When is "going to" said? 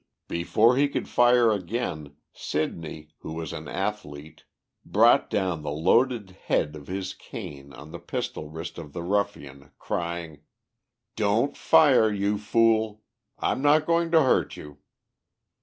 13.85-14.23